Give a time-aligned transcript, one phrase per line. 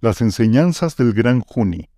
[0.00, 1.88] Las enseñanzas del gran Juni.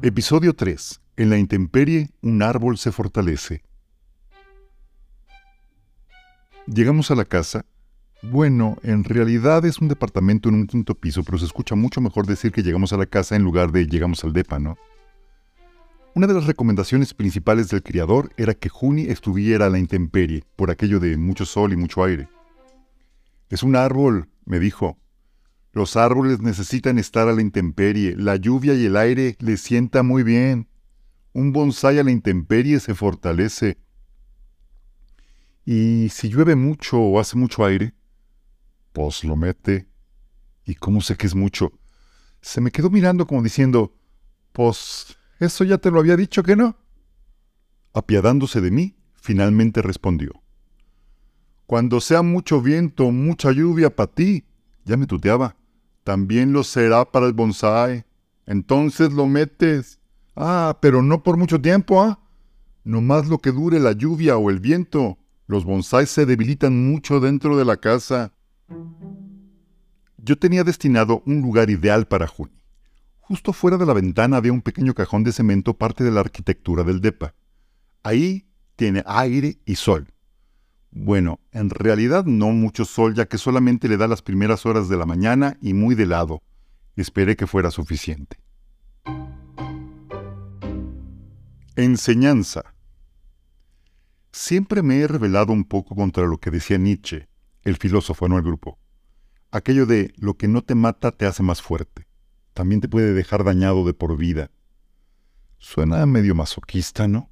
[0.00, 1.02] Episodio 3.
[1.18, 3.62] En la intemperie, un árbol se fortalece.
[6.66, 7.66] Llegamos a la casa.
[8.22, 12.24] Bueno, en realidad es un departamento en un quinto piso, pero se escucha mucho mejor
[12.24, 14.78] decir que llegamos a la casa en lugar de llegamos al depa, ¿no?
[16.14, 20.70] Una de las recomendaciones principales del criador era que Juni estuviera a la intemperie, por
[20.70, 22.30] aquello de mucho sol y mucho aire.
[23.52, 24.98] Es un árbol, me dijo.
[25.72, 30.22] Los árboles necesitan estar a la intemperie, la lluvia y el aire les sienta muy
[30.22, 30.70] bien.
[31.34, 33.76] Un bonsái a la intemperie se fortalece.
[35.66, 37.92] ¿Y si llueve mucho o hace mucho aire?
[38.94, 39.86] Pues lo mete.
[40.64, 41.72] ¿Y cómo sé que es mucho?
[42.40, 43.94] Se me quedó mirando como diciendo,
[44.52, 46.78] pues ¿Eso ya te lo había dicho que no?
[47.92, 50.41] Apiadándose de mí, finalmente respondió.
[51.72, 54.44] Cuando sea mucho viento, mucha lluvia para ti,
[54.84, 55.56] ya me tuteaba,
[56.04, 58.04] también lo será para el bonsai.
[58.44, 59.98] Entonces lo metes.
[60.36, 62.20] Ah, pero no por mucho tiempo, ¿ah?
[62.84, 65.16] No más lo que dure la lluvia o el viento.
[65.46, 68.34] Los bonsáis se debilitan mucho dentro de la casa.
[70.18, 72.62] Yo tenía destinado un lugar ideal para Juni.
[73.20, 76.84] Justo fuera de la ventana había un pequeño cajón de cemento, parte de la arquitectura
[76.84, 77.32] del DEPA.
[78.02, 78.44] Ahí
[78.76, 80.11] tiene aire y sol.
[80.92, 84.96] Bueno, en realidad no mucho sol, ya que solamente le da las primeras horas de
[84.96, 86.42] la mañana y muy de lado.
[86.94, 88.38] Esperé que fuera suficiente.
[91.74, 92.74] Enseñanza.
[94.30, 97.28] Siempre me he rebelado un poco contra lo que decía Nietzsche,
[97.62, 98.78] el filósofo, no el grupo.
[99.50, 102.06] Aquello de lo que no te mata te hace más fuerte
[102.52, 104.50] también te puede dejar dañado de por vida.
[105.58, 107.30] Suena medio masoquista, ¿no?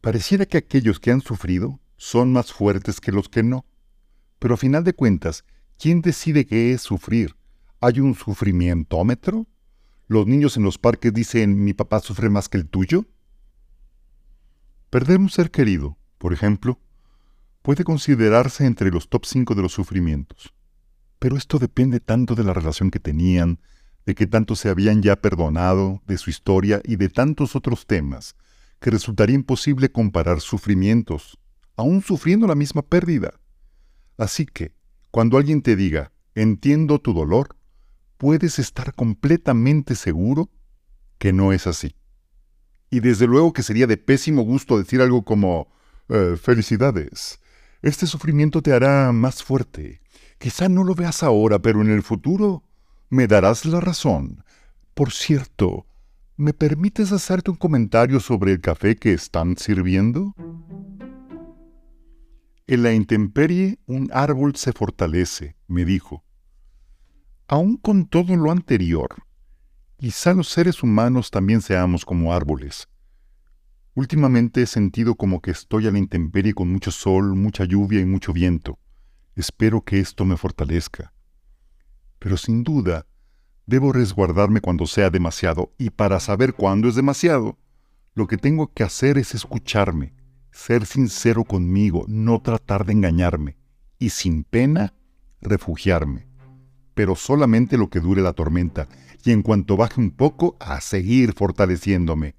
[0.00, 3.66] Pareciera que aquellos que han sufrido son más fuertes que los que no.
[4.38, 5.44] Pero a final de cuentas,
[5.78, 7.36] ¿quién decide qué es sufrir?
[7.80, 9.46] ¿Hay un sufrimientómetro?
[10.06, 13.04] ¿Los niños en los parques dicen mi papá sufre más que el tuyo?
[14.88, 16.80] Perder un ser querido, por ejemplo,
[17.60, 20.54] puede considerarse entre los top 5 de los sufrimientos.
[21.18, 23.60] Pero esto depende tanto de la relación que tenían,
[24.06, 28.36] de que tanto se habían ya perdonado, de su historia y de tantos otros temas,
[28.80, 31.38] que resultaría imposible comparar sufrimientos,
[31.78, 33.40] aún sufriendo la misma pérdida.
[34.18, 34.72] Así que,
[35.10, 37.56] cuando alguien te diga, entiendo tu dolor,
[38.18, 40.50] puedes estar completamente seguro
[41.16, 41.94] que no es así.
[42.90, 45.68] Y desde luego que sería de pésimo gusto decir algo como,
[46.10, 47.40] eh, felicidades,
[47.80, 50.02] este sufrimiento te hará más fuerte,
[50.38, 52.62] Quizá no lo veas ahora, pero en el futuro
[53.10, 54.44] me darás la razón.
[54.94, 55.86] Por cierto,
[56.36, 60.34] ¿me permites hacerte un comentario sobre el café que están sirviendo?
[62.70, 66.22] En la intemperie un árbol se fortalece, me dijo.
[67.46, 69.08] Aún con todo lo anterior,
[69.96, 72.86] quizá los seres humanos también seamos como árboles.
[73.94, 78.04] Últimamente he sentido como que estoy a la intemperie con mucho sol, mucha lluvia y
[78.04, 78.78] mucho viento.
[79.34, 81.14] Espero que esto me fortalezca.
[82.18, 83.06] Pero sin duda,
[83.64, 87.56] debo resguardarme cuando sea demasiado, y para saber cuándo es demasiado,
[88.12, 90.17] lo que tengo que hacer es escucharme,
[90.58, 93.56] ser sincero conmigo, no tratar de engañarme,
[94.00, 94.92] y sin pena,
[95.40, 96.26] refugiarme.
[96.94, 98.88] Pero solamente lo que dure la tormenta,
[99.24, 102.34] y en cuanto baje un poco, a seguir fortaleciéndome.